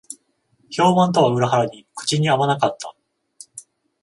[0.75, 2.95] 評判とは裏腹に口に合わなかった